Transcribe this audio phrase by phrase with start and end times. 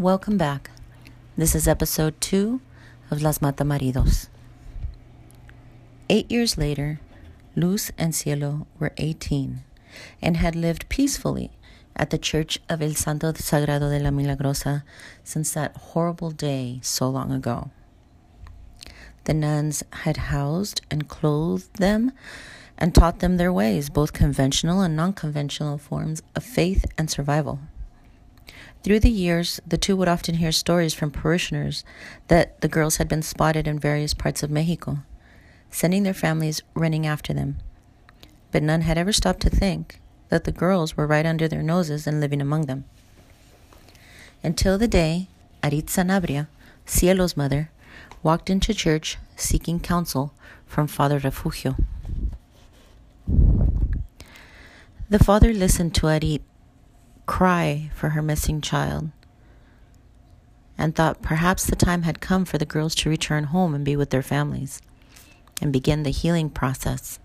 [0.00, 0.70] Welcome back.
[1.36, 2.62] This is episode two
[3.10, 4.28] of Las Matamaridos.
[6.08, 7.00] Eight years later,
[7.54, 9.62] Luz and Cielo were 18
[10.22, 11.50] and had lived peacefully
[11.94, 14.84] at the Church of El Santo Sagrado de la Milagrosa
[15.22, 17.70] since that horrible day so long ago.
[19.24, 22.12] The nuns had housed and clothed them
[22.78, 27.58] and taught them their ways, both conventional and non conventional forms of faith and survival.
[28.82, 31.84] Through the years, the two would often hear stories from parishioners
[32.28, 35.00] that the girls had been spotted in various parts of Mexico,
[35.70, 37.58] sending their families running after them.
[38.52, 42.06] But none had ever stopped to think that the girls were right under their noses
[42.06, 42.84] and living among them.
[44.42, 45.28] Until the day
[45.62, 46.48] Arit Sanabria,
[46.86, 47.70] Cielo's mother,
[48.22, 50.32] walked into church seeking counsel
[50.66, 51.76] from Father Refugio.
[55.10, 56.40] The father listened to Arit
[57.30, 59.08] cry for her missing child
[60.76, 63.94] and thought perhaps the time had come for the girls to return home and be
[63.94, 64.82] with their families
[65.62, 67.20] and begin the healing process.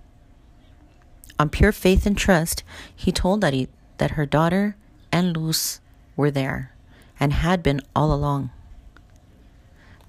[1.39, 2.63] On pure faith and trust,
[2.95, 4.75] he told Arit that her daughter
[5.11, 5.81] and Luz
[6.15, 6.75] were there
[7.19, 8.51] and had been all along.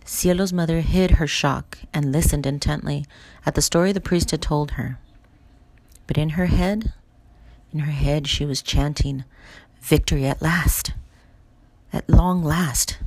[0.04, 3.06] Cielo's mother hid her shock and listened intently
[3.46, 4.98] at the story the priest had told her.
[6.06, 6.92] But in her head,
[7.72, 9.24] in her head, she was chanting,
[9.86, 10.94] Victory at last,
[11.92, 12.98] at long last.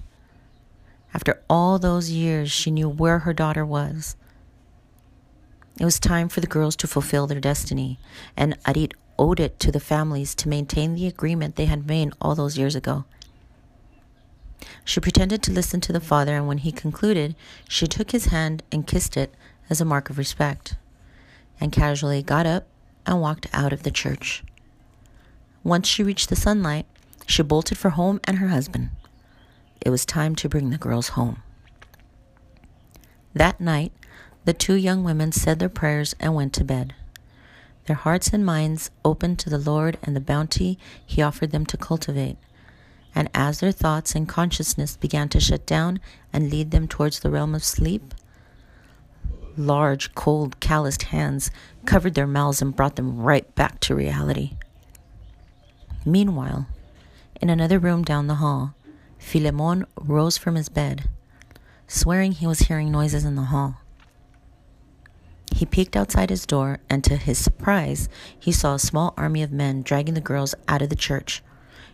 [1.14, 4.16] After all those years, she knew where her daughter was.
[5.78, 8.00] It was time for the girls to fulfill their destiny,
[8.38, 12.34] and Arit owed it to the families to maintain the agreement they had made all
[12.34, 13.04] those years ago.
[14.86, 17.36] She pretended to listen to the father, and when he concluded,
[17.68, 19.36] she took his hand and kissed it
[19.70, 20.76] as a mark of respect,
[21.60, 22.68] and casually got up
[23.06, 24.46] and walked out of the church.
[25.64, 26.86] Once she reached the sunlight,
[27.26, 28.90] she bolted for home and her husband.
[29.82, 31.42] It was time to bring the girls home.
[33.34, 33.92] That night,
[34.46, 36.94] the two young women said their prayers and went to bed,
[37.90, 41.76] their hearts and minds open to the Lord and the bounty He offered them to
[41.76, 42.38] cultivate.
[43.16, 46.00] And as their thoughts and consciousness began to shut down
[46.32, 48.14] and lead them towards the realm of sleep,
[49.58, 51.50] large, cold, calloused hands
[51.88, 54.52] covered their mouths and brought them right back to reality.
[56.06, 56.68] Meanwhile,
[57.42, 58.74] in another room down the hall,
[59.20, 61.10] Filemon rose from his bed,
[61.88, 63.82] swearing he was hearing noises in the hall.
[65.54, 68.08] He peeked outside his door, and to his surprise,
[68.40, 71.44] he saw a small army of men dragging the girls out of the church.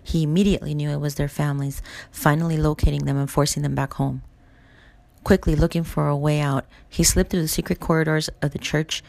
[0.04, 4.22] He immediately knew it was their families, finally locating them and forcing them back home.
[5.24, 9.02] Quickly looking for a way out, he slipped through the secret corridors of the church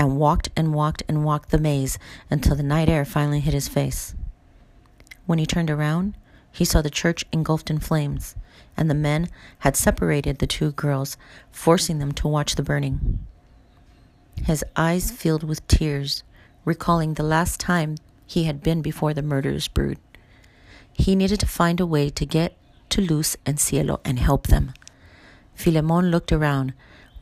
[0.00, 1.98] and walked and walked and walked the maze
[2.30, 4.14] until the night air finally hit his face.
[5.26, 6.14] When he turned around,
[6.50, 8.34] he saw the church engulfed in flames,
[8.78, 9.28] and the men
[9.58, 11.18] had separated the two girls,
[11.52, 13.18] forcing them to watch the burning.
[14.42, 16.22] His eyes filled with tears,
[16.64, 17.96] recalling the last time
[18.26, 19.98] he had been before the murderous brood.
[20.94, 22.56] He needed to find a way to get
[22.88, 24.72] to Luz and Cielo and help them.
[25.54, 26.72] Filemon looked around,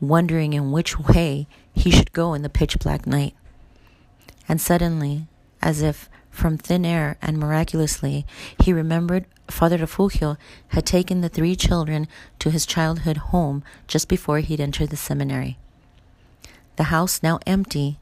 [0.01, 3.35] wondering in which way he should go in the pitch black night.
[4.47, 5.27] And suddenly,
[5.61, 8.25] as if from thin air and miraculously,
[8.59, 10.37] he remembered Father Refugio
[10.69, 12.07] had taken the three children
[12.39, 15.57] to his childhood home just before he'd entered the seminary.
[16.75, 17.99] The house, now empty,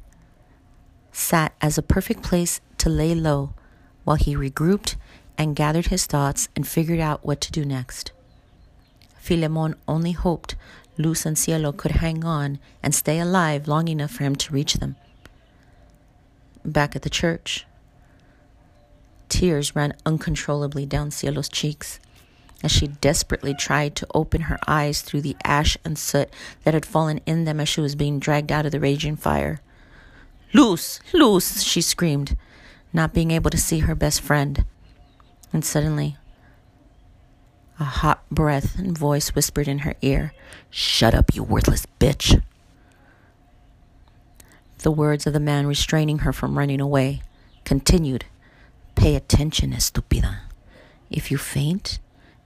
[1.11, 3.53] sat as a perfect place to lay low
[4.03, 4.95] while he regrouped
[5.37, 8.11] and gathered his thoughts and figured out what to do next.
[9.21, 10.55] Filemon only hoped
[10.97, 14.75] Luz and Cielo could hang on and stay alive long enough for him to reach
[14.75, 14.95] them.
[16.65, 17.65] Back at the church,
[19.29, 21.99] tears ran uncontrollably down Cielo's cheeks
[22.63, 26.29] as she desperately tried to open her eyes through the ash and soot
[26.63, 29.61] that had fallen in them as she was being dragged out of the raging fire.
[30.53, 32.35] Luz, Luz, she screamed,
[32.91, 34.65] not being able to see her best friend.
[35.53, 36.17] And suddenly,
[37.79, 40.33] a hot breath and voice whispered in her ear,
[40.69, 42.41] Shut up, you worthless bitch.
[44.79, 47.21] The words of the man restraining her from running away
[47.65, 48.25] continued,
[48.95, 50.39] Pay attention, estúpida.
[51.11, 51.99] If you faint,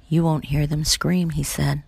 [0.09, 1.83] you won't hear them scream, he said.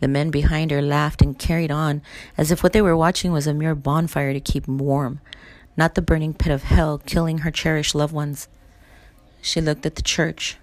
[0.00, 2.02] The men behind her laughed and carried on
[2.36, 5.20] as if what they were watching was a mere bonfire to keep warm,
[5.76, 8.48] not the burning pit of hell killing her cherished loved ones.
[9.42, 10.56] She looked at the church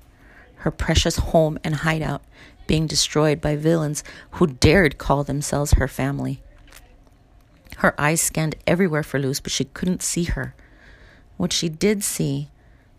[0.66, 2.24] her precious home and hideout
[2.66, 6.42] being destroyed by villains who dared call themselves her family.
[7.78, 10.56] Her eyes scanned everywhere for Luz, but she couldn't see her.
[11.38, 12.50] What she did see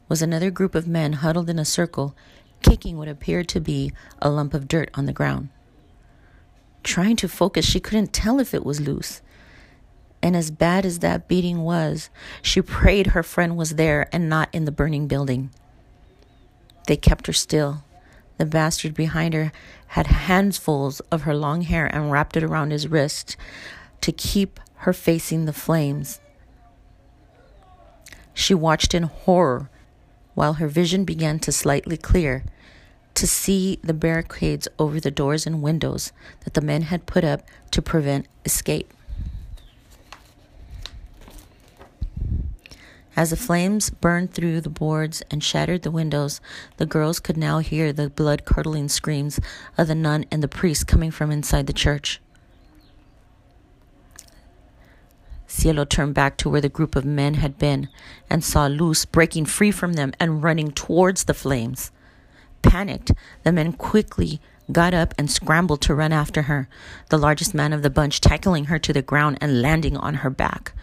[0.09, 2.15] was another group of men huddled in a circle,
[2.63, 3.91] kicking what appeared to be
[4.23, 5.49] a lump of dirt on the ground.
[6.85, 9.23] Trying to focus, she couldn't tell if it was Luz.
[10.23, 12.11] And as bad as that beating was,
[12.43, 15.51] she prayed her friend was there and not in the burning building.
[16.87, 17.85] They kept her still.
[18.39, 19.53] The bastard behind her
[19.89, 23.37] had handfuls of her long hair and wrapped it around his wrist
[24.03, 26.21] to keep her facing the flames.
[28.35, 29.71] She watched in horror
[30.35, 32.45] while her vision began to slightly clear
[33.15, 36.13] to see the barricades over the doors and windows
[36.45, 38.93] that the men had put up to prevent escape.
[43.17, 46.39] As the flames burned through the boards and shattered the windows,
[46.77, 49.41] the girls could now hear the blood curdling screams
[49.79, 52.21] of the nun and the priest coming from inside the church.
[55.47, 57.89] Cielo turned back to where the group of men had been
[58.29, 61.91] and saw Luz breaking free from them and running towards the flames.
[62.61, 63.13] Panicked,
[63.45, 66.69] the men quickly got up and scrambled to run after her,
[67.09, 70.29] the largest man of the bunch tackling her to the ground and landing on her
[70.29, 70.75] back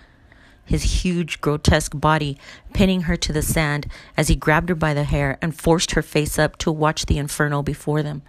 [0.65, 2.37] his huge, grotesque body
[2.73, 6.01] pinning her to the sand as he grabbed her by the hair and forced her
[6.01, 8.21] face up to watch the inferno before them.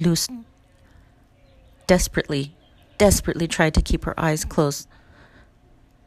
[0.00, 0.28] Luz
[1.86, 2.54] desperately,
[2.98, 4.88] desperately tried to keep her eyes closed,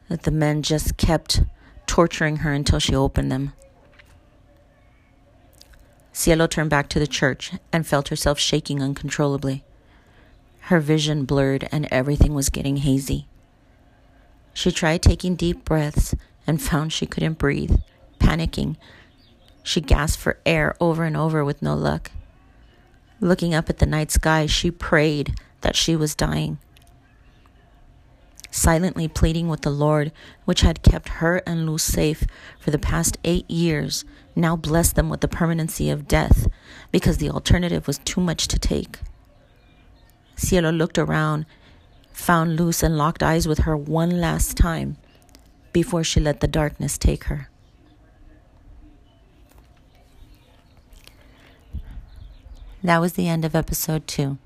[0.08, 1.42] but the men just kept
[1.86, 3.52] torturing her until she opened them.
[6.12, 9.64] Cielo turned back to the church and felt herself shaking uncontrollably.
[10.62, 13.28] Her vision blurred and everything was getting hazy.
[14.58, 17.76] She tried taking deep breaths and found she couldn't breathe.
[18.18, 18.74] Panicking,
[19.62, 22.10] she gasped for air over and over with no luck.
[23.20, 26.58] Looking up at the night sky, she prayed that she was dying.
[28.50, 30.10] Silently pleading with the Lord,
[30.44, 32.24] which had kept her and Luz safe
[32.58, 36.48] for the past eight years, now blessed them with the permanency of death
[36.90, 38.98] because the alternative was too much to take.
[40.34, 41.46] Cielo looked around
[42.18, 44.96] found Luz and locked eyes with her one last time
[45.72, 47.48] before she let the darkness take her.
[52.82, 54.36] That was the end of episode two.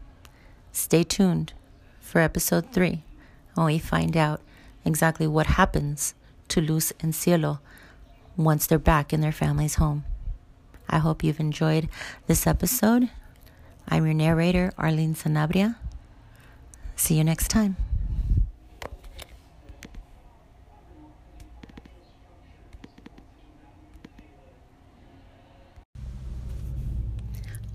[0.70, 1.54] Stay tuned
[2.00, 3.02] for episode three
[3.54, 4.42] when we find out
[4.84, 6.14] exactly what happens
[6.48, 7.60] to Luz and Cielo
[8.36, 10.04] once they're back in their family's home.
[10.88, 11.88] I hope you've enjoyed
[12.26, 13.08] this episode.
[13.88, 15.76] I'm your narrator, Arlene Sanabria.
[17.02, 17.76] See you next time.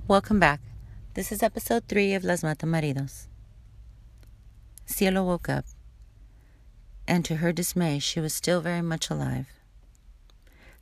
[0.07, 0.61] Welcome back.
[1.13, 3.27] This is episode 3 of Las Matamaridos.
[4.85, 5.65] Cielo woke up,
[7.05, 9.47] and to her dismay, she was still very much alive.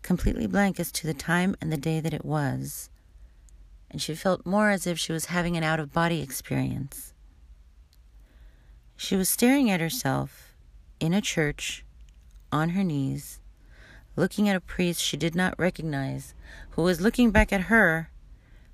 [0.04, 2.92] Completely blank as to the time and the day that it was,
[3.90, 7.15] and she felt more as if she was having an out of body experience.
[8.98, 10.56] She was staring at herself
[11.00, 11.84] in a church,
[12.52, 13.40] on her knees,
[14.16, 16.34] looking at a priest she did not recognize,
[16.72, 18.10] who was looking back at her,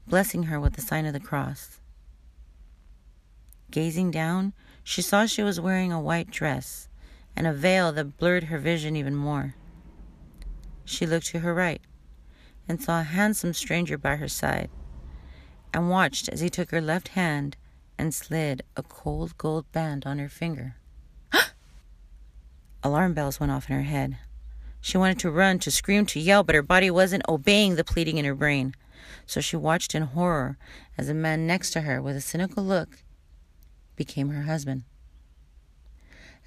[0.07, 1.79] blessing her with the sign of the cross.
[3.71, 4.53] Gazing down,
[4.83, 6.87] she saw she was wearing a white dress
[7.35, 9.55] and a veil that blurred her vision even more.
[10.85, 11.81] She looked to her right
[12.67, 14.69] and saw a handsome stranger by her side
[15.73, 17.55] and watched as he took her left hand
[18.01, 20.75] and slid a cold gold band on her finger.
[22.83, 24.17] Alarm bells went off in her head.
[24.81, 28.17] She wanted to run, to scream, to yell, but her body wasn't obeying the pleading
[28.17, 28.73] in her brain.
[29.27, 30.57] So she watched in horror
[30.97, 33.03] as a man next to her, with a cynical look,
[33.95, 34.81] became her husband.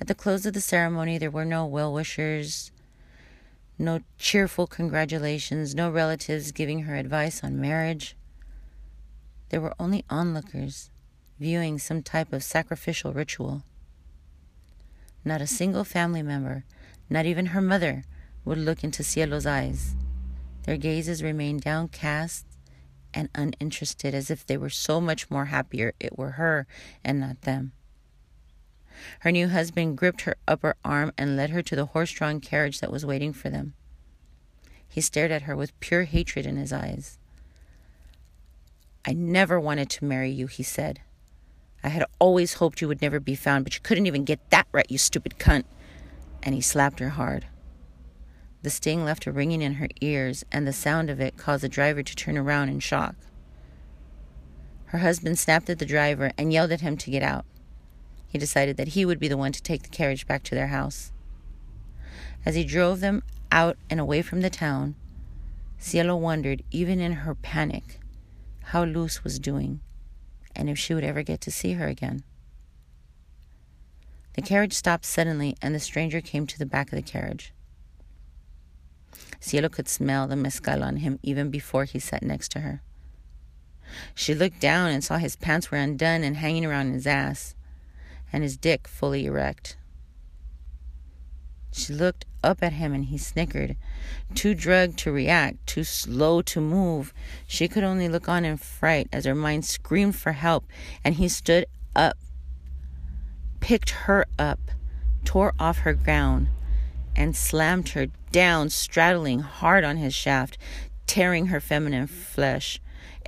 [0.01, 2.73] At the close of the ceremony, there were no well wishers,
[3.79, 8.17] no cheerful congratulations, no relatives giving her advice on marriage.
[9.51, 10.91] There were only onlookers
[11.38, 13.62] viewing some type of sacrificial ritual.
[15.25, 16.64] Not a single family member,
[17.09, 18.05] not even her mother,
[18.45, 19.95] would look into Cielo's eyes.
[20.64, 22.47] Their gazes remained downcast
[23.12, 26.67] and uninterested, as if they were so much more happier it were her
[27.05, 27.73] and not them.
[29.21, 32.81] Her new husband gripped her upper arm and led her to the horse drawn carriage
[32.81, 33.75] that was waiting for them.
[34.88, 37.19] He stared at her with pure hatred in his eyes.
[39.05, 41.00] I never wanted to marry you, he said.
[41.85, 44.67] I had always hoped you would never be found, but you couldn't even get that
[44.73, 45.64] right, you stupid cunt.
[46.43, 47.45] And he slapped her hard.
[48.62, 51.69] The sting left her ringing in her ears, and the sound of it caused the
[51.69, 53.17] driver to turn around in shock.
[54.87, 57.45] Her husband snapped at the driver and yelled at him to get out.
[58.26, 60.69] He decided that he would be the one to take the carriage back to their
[60.69, 61.12] house.
[62.47, 63.23] As he drove them
[63.53, 64.95] out and away from the town,
[65.76, 68.00] Cielo wondered, even in her panic,
[68.62, 69.81] how Luz was doing
[70.55, 72.25] and if she would ever get to see her again.
[74.35, 77.53] The carriage stopped suddenly, and the stranger came to the back of the carriage.
[79.41, 82.83] Cielo could smell the mezcal on him even before he sat next to her.
[84.15, 87.55] She looked down and saw his pants were undone and hanging around his ass,
[88.33, 89.77] and his dick fully erect.
[91.73, 93.77] She looked up at him and he snickered.
[94.35, 97.13] Too drugged to react, too slow to move,
[97.47, 100.67] she could only look on in fright as her mind screamed for help,
[101.05, 102.17] and he stood up,
[103.61, 104.61] picked her up,
[105.25, 106.49] tore off her gown,
[107.17, 110.59] and slammed her down, straddling hard on his shaft,
[111.07, 112.81] tearing her feminine flesh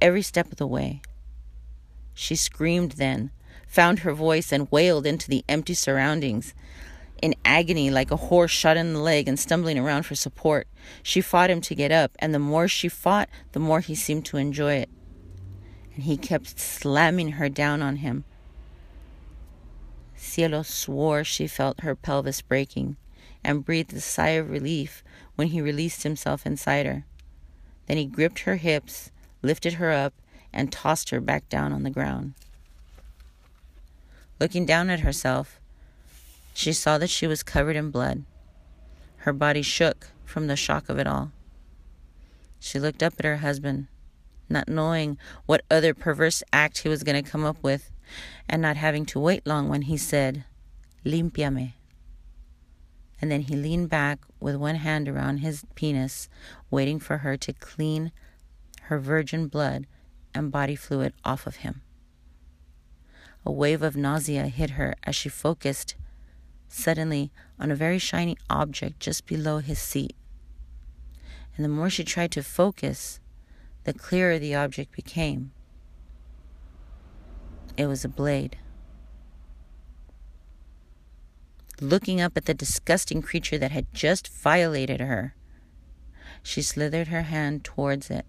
[0.02, 1.00] every step of the way.
[2.14, 3.30] She screamed then,
[3.66, 6.54] found her voice, and wailed into the empty surroundings.
[7.22, 10.68] In agony, like a horse shot in the leg and stumbling around for support,
[11.02, 14.26] she fought him to get up, and the more she fought, the more he seemed
[14.26, 14.90] to enjoy it.
[15.94, 18.24] And he kept slamming her down on him.
[20.14, 22.96] Cielo swore she felt her pelvis breaking
[23.42, 25.02] and breathed a sigh of relief
[25.36, 27.04] when he released himself inside her.
[27.86, 30.12] Then he gripped her hips, lifted her up,
[30.52, 32.34] and tossed her back down on the ground.
[34.40, 35.60] Looking down at herself,
[36.56, 38.24] she saw that she was covered in blood.
[39.18, 41.30] Her body shook from the shock of it all.
[42.58, 43.88] She looked up at her husband,
[44.48, 47.90] not knowing what other perverse act he was going to come up with,
[48.48, 50.44] and not having to wait long when he said,
[51.04, 51.74] Limpiame.
[53.20, 56.30] And then he leaned back with one hand around his penis,
[56.70, 58.12] waiting for her to clean
[58.84, 59.86] her virgin blood
[60.34, 61.82] and body fluid off of him.
[63.44, 65.96] A wave of nausea hit her as she focused
[66.68, 70.14] suddenly on a very shiny object just below his seat.
[71.56, 73.20] And the more she tried to focus,
[73.84, 75.52] the clearer the object became.
[77.76, 78.58] It was a blade.
[81.80, 85.34] Looking up at the disgusting creature that had just violated her,
[86.42, 88.24] she slithered her hand towards it,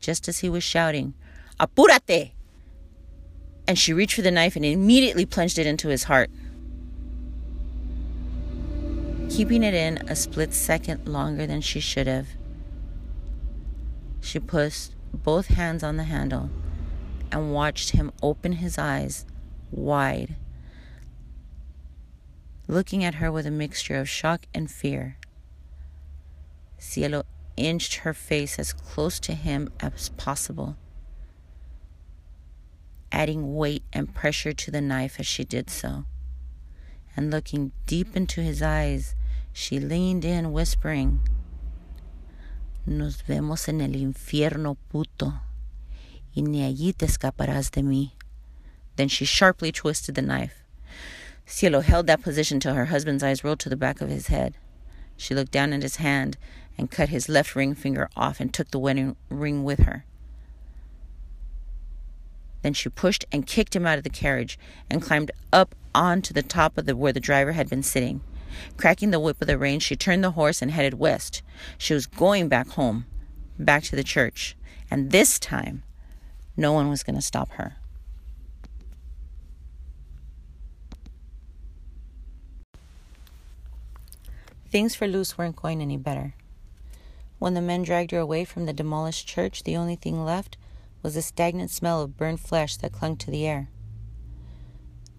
[0.00, 1.14] just as he was shouting,
[1.58, 2.32] Apúrate!
[3.66, 6.30] And she reached for the knife and immediately plunged it into his heart
[9.38, 12.26] keeping it in a split second longer than she should have.
[14.20, 16.50] She pushed both hands on the handle
[17.30, 19.24] and watched him open his eyes
[19.70, 20.34] wide,
[22.66, 25.18] looking at her with a mixture of shock and fear.
[26.76, 27.22] Cielo
[27.56, 30.76] inched her face as close to him as possible,
[33.12, 36.06] adding weight and pressure to the knife as she did so.
[37.16, 39.14] And looking deep into his eyes,
[39.58, 41.18] she leaned in, whispering,
[42.86, 45.40] Nos vemos en el infierno, puto,
[46.32, 48.12] y ni allí te escaparás de mí.
[48.94, 50.62] Then she sharply twisted the knife.
[51.44, 54.54] Cielo held that position till her husband's eyes rolled to the back of his head.
[55.16, 56.38] She looked down at his hand
[56.78, 60.04] and cut his left ring finger off and took the wedding ring with her.
[62.62, 64.56] Then she pushed and kicked him out of the carriage
[64.88, 68.20] and climbed up onto the top of the where the driver had been sitting.
[68.76, 71.42] Cracking the whip with the reins, she turned the horse and headed west.
[71.76, 73.06] She was going back home,
[73.58, 74.56] back to the church.
[74.90, 75.82] And this time,
[76.56, 77.76] no one was going to stop her.
[84.70, 86.34] Things for Luz weren't going any better.
[87.38, 90.58] When the men dragged her away from the demolished church, the only thing left
[91.02, 93.70] was the stagnant smell of burned flesh that clung to the air.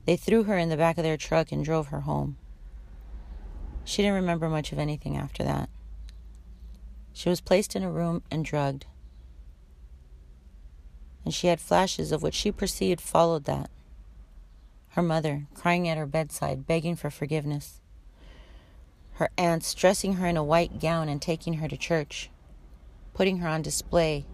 [0.05, 2.37] They threw her in the back of their truck and drove her home.
[3.89, 5.67] She didn't remember much of anything after that.
[7.11, 8.85] She was placed in a room and drugged.
[11.25, 13.71] And she had flashes of what she perceived followed that.
[14.89, 17.81] Her mother, crying at her bedside, begging for forgiveness.
[19.13, 22.29] Her aunts dressing her in a white gown and taking her to church,
[23.15, 24.27] putting her on display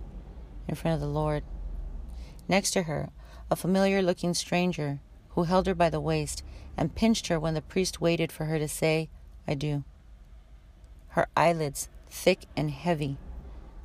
[0.67, 1.45] in front of the Lord.
[2.49, 3.09] Next to her,
[3.49, 6.43] a familiar looking stranger who held her by the waist
[6.75, 9.07] and pinched her when the priest waited for her to say,
[9.47, 9.83] I do.
[11.09, 13.17] Her eyelids thick and heavy.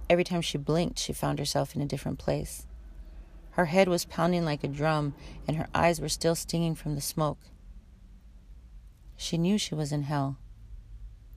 [0.08, 2.66] Every time she blinked, she found herself in a different place.
[3.52, 5.14] Her head was pounding like a drum,
[5.46, 7.38] and her eyes were still stinging from the smoke.
[9.16, 10.38] She knew she was in hell,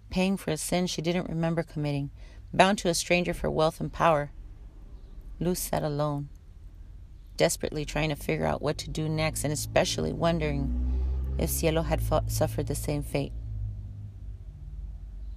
[0.10, 2.12] paying for a sin she didn't remember committing,
[2.54, 4.32] bound to a stranger for wealth and power.
[5.40, 6.30] Luz sat alone,
[7.36, 10.72] desperately trying to figure out what to do next, and especially wondering
[11.38, 13.34] if Cielo had fought, suffered the same fate.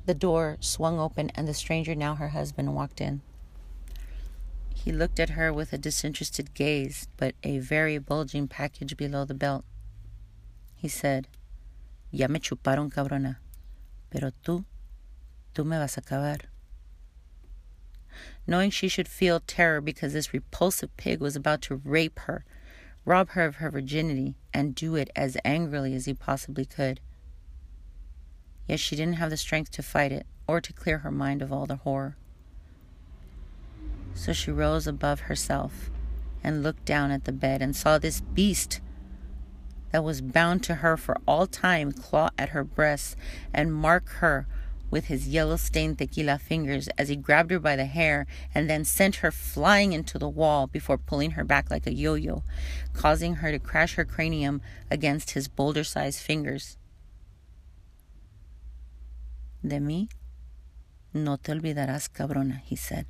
[0.07, 3.23] The door swung open, and the stranger, now her husband, walked in.
[4.73, 9.35] He looked at her with a disinterested gaze, but a very bulging package below the
[9.35, 9.65] belt.
[10.77, 11.27] He said,
[12.13, 13.39] Ya me chuparon, cabrona,
[14.11, 14.65] pero tú,
[15.53, 16.43] tú me vas a acabar.
[18.47, 22.45] Knowing she should feel terror because this repulsive pig was about to rape her,
[23.05, 27.01] rob her of her virginity, and do it as angrily as he possibly could.
[28.67, 31.53] Yet she didn't have the strength to fight it or to clear her mind of
[31.53, 32.17] all the horror.
[34.15, 35.91] So she rose above herself
[36.43, 38.81] and looked down at the bed and saw this beast
[39.93, 43.17] that was bound to her for all time claw at her breasts
[43.53, 44.47] and mark her
[44.91, 48.85] with his yellow stained tequila fingers as he grabbed her by the hair and then
[48.85, 52.43] sent her flying into the wall before pulling her back like a yo yo,
[52.93, 56.77] causing her to crash her cranium against his boulder sized fingers.
[59.67, 60.09] De mí
[61.13, 63.05] no te olvidarás, cabrona, he said.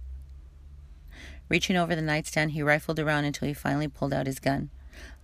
[1.50, 4.70] Reaching over the nightstand, he rifled around until he finally pulled out his gun.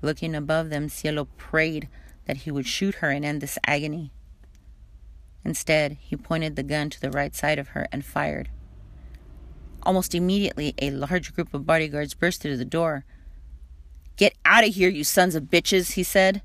[0.03, 1.89] Looking above them, Cielo prayed
[2.27, 4.13] that he would shoot her and end this agony.
[5.43, 8.51] Instead, he pointed the gun to the right side of her and fired.
[9.83, 13.07] Almost immediately, a large group of bodyguards burst through the door.
[14.17, 16.43] Get out of here, you sons of bitches, he said.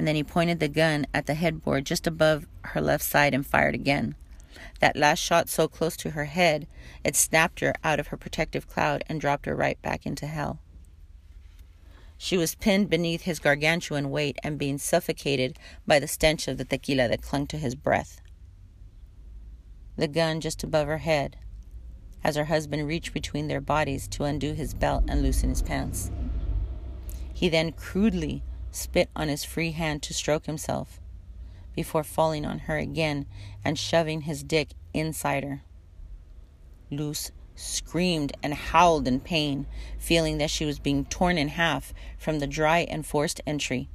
[0.00, 3.46] And then he pointed the gun at the headboard just above her left side and
[3.46, 4.14] fired again.
[4.78, 6.66] That last shot so close to her head,
[7.04, 10.58] it snapped her out of her protective cloud and dropped her right back into hell.
[12.16, 16.64] She was pinned beneath his gargantuan weight and being suffocated by the stench of the
[16.64, 18.22] tequila that clung to his breath.
[19.98, 21.36] The gun just above her head,
[22.24, 26.10] as her husband reached between their bodies to undo his belt and loosen his pants.
[27.34, 31.00] He then crudely spit on his free hand to stroke himself
[31.74, 33.26] before falling on her again
[33.64, 35.62] and shoving his dick inside her.
[36.90, 39.66] Luz screamed and howled in pain,
[39.98, 43.88] feeling that she was being torn in half from the dry and forced entry.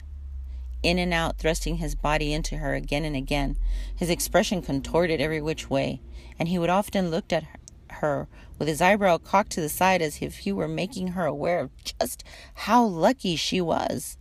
[0.83, 3.57] In and out, thrusting his body into her again and again,
[3.95, 5.99] his expression contorted every which way,
[6.37, 7.43] and he would often look at
[7.89, 8.27] her
[8.59, 11.71] with his eyebrow cocked to the side as if he were making her aware of
[11.83, 14.17] just how lucky she was.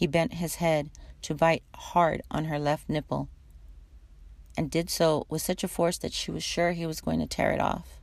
[0.00, 0.88] He bent his head
[1.20, 3.28] to bite hard on her left nipple
[4.56, 7.26] and did so with such a force that she was sure he was going to
[7.26, 8.00] tear it off.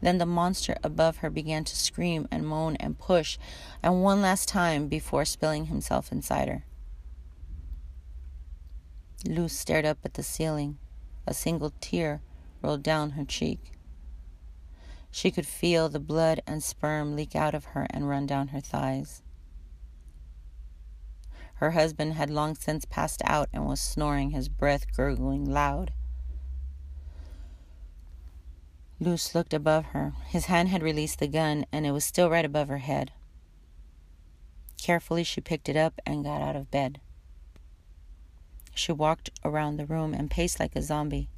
[0.00, 3.36] Then the monster above her began to scream and moan and push,
[3.82, 6.64] and one last time before spilling himself inside her.
[9.26, 10.78] Luz stared up at the ceiling.
[11.26, 12.22] A single tear
[12.62, 13.72] rolled down her cheek.
[15.10, 18.60] She could feel the blood and sperm leak out of her and run down her
[18.62, 19.20] thighs.
[21.60, 25.92] Her husband had long since passed out and was snoring, his breath gurgling loud.
[28.98, 30.14] Luz looked above her.
[30.28, 33.12] His hand had released the gun, and it was still right above her head.
[34.78, 36.98] Carefully, she picked it up and got out of bed.
[38.74, 41.28] She walked around the room and paced like a zombie,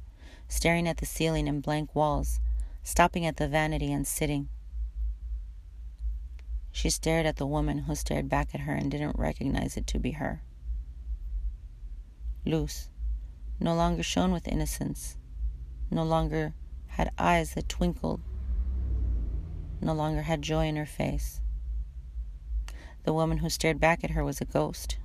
[0.47, 2.39] staring at the ceiling and blank walls,
[2.81, 4.47] stopping at the vanity and sitting.
[6.75, 9.99] She stared at the woman who stared back at her and didn't recognize it to
[9.99, 10.41] be her.
[12.45, 12.89] Luz,
[13.59, 15.15] no longer shone with innocence,
[15.91, 16.55] no longer
[16.87, 18.21] had eyes that twinkled,
[19.81, 21.41] no longer had joy in her face.
[23.03, 24.97] The woman who stared back at her was a ghost.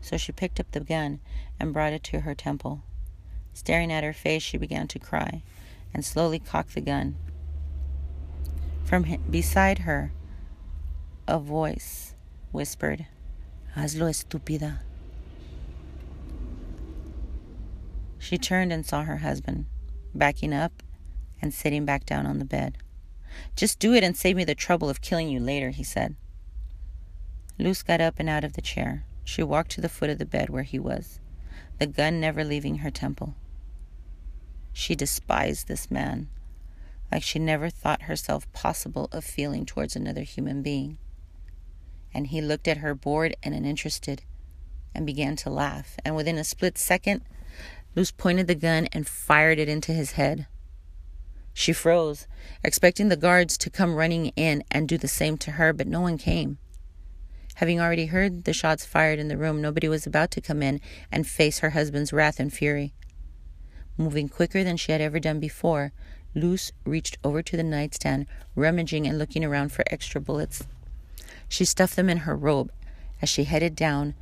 [0.00, 1.20] So she picked up the gun
[1.60, 2.82] and brought it to her temple.
[3.54, 5.44] Staring at her face, she began to cry
[5.94, 7.14] and slowly cocked the gun
[8.92, 10.12] from beside her,
[11.26, 12.14] a voice
[12.50, 13.06] whispered,
[13.74, 14.80] Hazlo estúpida.
[18.18, 19.64] She turned and saw her husband,
[20.14, 20.82] backing up
[21.40, 22.76] and sitting back down on the bed.
[23.56, 26.14] Just do it and save me the trouble of killing you later, he said.
[27.58, 29.06] Luz got up and out of the chair.
[29.24, 31.18] She walked to the foot of the bed where he was,
[31.78, 33.36] the gun never leaving her temple.
[34.74, 36.28] She despised this man
[37.12, 40.96] like she never thought herself possible of feeling towards another human being.
[42.14, 44.22] And he looked at her bored and uninterested
[44.94, 45.96] and began to laugh.
[46.04, 47.22] And within a split second,
[47.94, 50.46] Luz pointed the gun and fired it into his head.
[51.52, 52.26] She froze,
[52.64, 56.00] expecting the guards to come running in and do the same to her, but no
[56.00, 56.56] one came.
[57.56, 60.80] Having already heard the shots fired in the room, nobody was about to come in
[61.10, 62.94] and face her husband's wrath and fury.
[63.98, 65.92] Moving quicker than she had ever done before,
[66.34, 70.66] Luz reached over to the nightstand, rummaging and looking around for extra bullets.
[71.48, 72.72] She stuffed them in her robe
[73.20, 74.14] as she headed down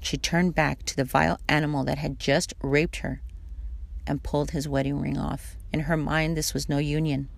[0.00, 3.20] She turned back to the vile animal that had just raped her
[4.06, 5.56] and pulled his wedding ring off.
[5.72, 7.28] In her mind, this was no union.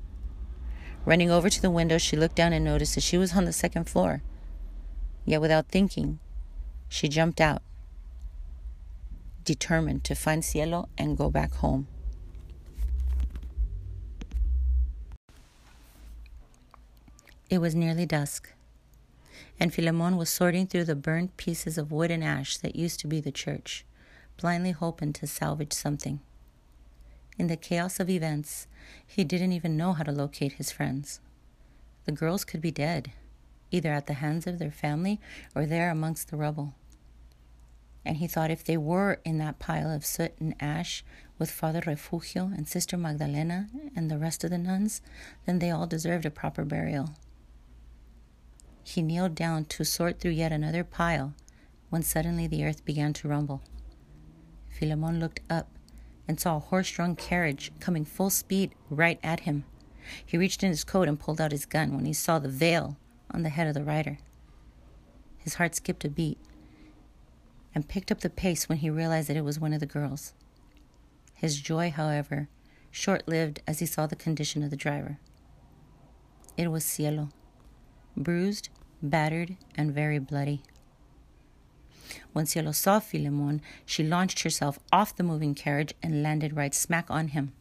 [1.05, 3.53] Running over to the window, she looked down and noticed that she was on the
[3.53, 4.23] second floor.
[5.25, 6.19] Yet without thinking,
[6.89, 7.63] she jumped out,
[9.45, 11.89] determined to find Cielo and go back home.
[17.51, 18.53] It was nearly dusk,
[19.59, 23.09] and Philemon was sorting through the burnt pieces of wood and ash that used to
[23.09, 23.85] be the church,
[24.37, 26.21] blindly hoping to salvage something.
[27.37, 28.69] In the chaos of events,
[29.05, 31.19] he didn't even know how to locate his friends.
[32.05, 33.11] The girls could be dead,
[33.73, 35.21] either at the hands of their family
[35.53, 36.75] or there amongst the rubble.
[38.05, 41.05] And he thought if they were in that pile of soot and ash
[41.37, 45.03] with Father Refugio and Sister Magdalena and the rest of the nuns,
[45.47, 47.17] then they all deserved a proper burial.
[48.83, 51.35] He kneeled down to sort through yet another pile
[51.91, 53.63] when suddenly the earth began to rumble.
[54.69, 55.69] Philemon looked up
[56.27, 59.65] and saw a horse drawn carriage coming full speed right at him.
[60.25, 62.97] He reached in his coat and pulled out his gun when he saw the veil
[63.31, 64.19] on the head of the rider.
[65.39, 66.39] His heart skipped a beat
[67.75, 70.35] and picked up the pace when he realized that it was one of the girls.
[71.35, 72.49] His joy, however,
[72.91, 75.19] short lived as he saw the condition of the driver.
[76.57, 77.31] It was Cielo,
[78.23, 78.69] bruised,
[79.03, 80.63] battered, and very bloody.
[82.33, 87.07] When Cielo saw Philemon, she launched herself off the moving carriage and landed right smack
[87.11, 87.53] on him.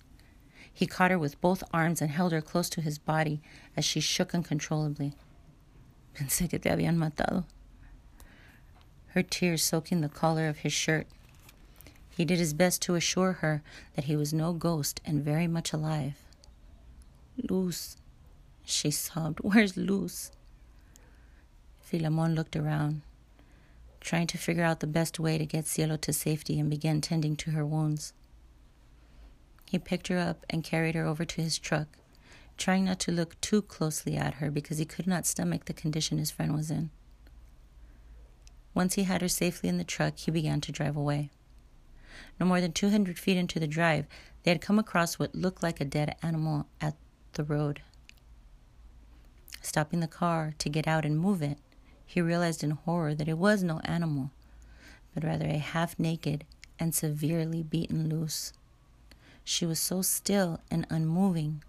[0.71, 3.41] He caught her with both arms and held her close to his body
[3.75, 5.13] as she shook uncontrollably.
[6.15, 7.45] Pensé que te habían matado.
[9.07, 11.07] Her tears soaking the collar of his shirt.
[12.09, 13.63] He did his best to assure her
[13.95, 16.15] that he was no ghost and very much alive.
[17.49, 17.97] Luz,
[18.65, 19.39] she sobbed.
[19.39, 20.31] Where's Luz?
[21.89, 23.01] Philemon looked around
[23.99, 27.35] trying to figure out the best way to get Cielo to safety and began tending
[27.35, 28.13] to her wounds.
[29.65, 31.87] He picked her up and carried her over to his truck,
[32.57, 36.17] trying not to look too closely at her because he could not stomach the condition
[36.17, 36.89] his friend was in.
[38.73, 41.29] Once he had her safely in the truck, he began to drive away.
[42.39, 44.05] No more than 200 feet into the drive,
[44.43, 46.95] they had come across what looked like a dead animal at
[47.33, 47.81] the road.
[49.61, 51.57] Stopping the car to get out and move it,
[52.09, 54.31] he realized in horror that it was no animal,
[55.13, 56.43] but rather a half naked
[56.79, 58.51] and severely beaten Luz.
[59.43, 61.61] She was so still and unmoving,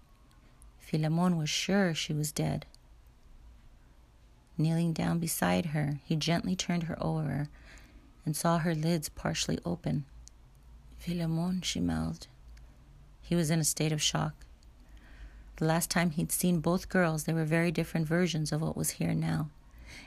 [0.79, 2.65] Philemon was sure she was dead.
[4.57, 7.47] Kneeling down beside her, he gently turned her over
[8.25, 10.05] and saw her lids partially open.
[10.97, 12.25] Philemon, she mouthed.
[13.21, 14.33] He was in a state of shock.
[15.57, 18.91] The last time he'd seen both girls, they were very different versions of what was
[18.91, 19.51] here now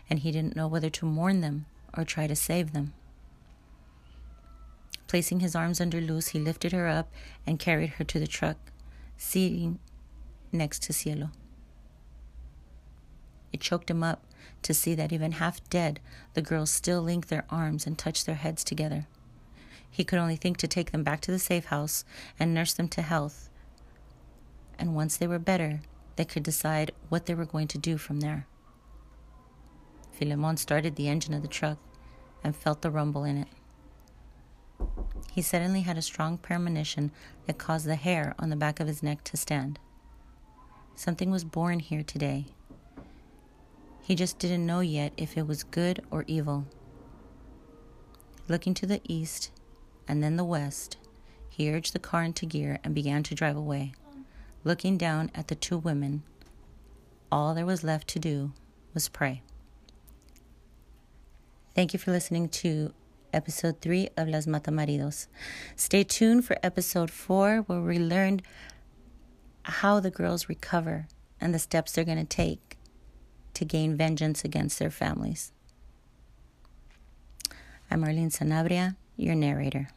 [0.09, 1.67] and he didn't know whether to mourn them
[1.97, 2.93] or try to save them.
[5.07, 7.11] Placing his arms under Luz, he lifted her up
[7.47, 8.57] and carried her to the truck,
[9.17, 9.79] seating
[10.51, 11.31] next to Cielo.
[13.53, 14.25] It choked him up
[14.63, 16.01] to see that even half dead,
[16.33, 19.07] the girls still linked their arms and touched their heads together.
[19.89, 22.05] He could only think to take them back to the safe house
[22.41, 23.49] and nurse them to health.
[24.77, 25.83] And once they were better,
[26.17, 28.49] they could decide what they were going to do from there.
[30.19, 31.79] Philemon started the engine of the truck
[32.45, 33.49] and felt the rumble in it.
[35.33, 37.11] He suddenly had a strong premonition
[37.47, 39.81] that caused the hair on the back of his neck to stand.
[40.95, 42.47] Something was born here today.
[44.03, 46.67] He just didn't know yet if it was good or evil.
[48.47, 49.51] Looking to the east
[50.07, 50.99] and then the west,
[51.49, 53.93] he urged the car into gear and began to drive away.
[54.63, 56.23] Looking down at the two women,
[57.33, 58.53] all there was left to do
[58.93, 59.43] was pray.
[61.75, 62.95] Thank you for listening to
[63.33, 65.27] episode three of Las Matamaridos.
[65.75, 68.43] Stay tuned for episode four, where we learned
[69.65, 71.09] how the girls recover
[71.41, 72.79] and the steps they're going to take
[73.55, 75.51] to gain vengeance against their families.
[77.91, 79.89] I'm Arlene Sanabria, your narrator.